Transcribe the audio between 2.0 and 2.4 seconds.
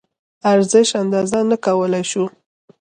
شو.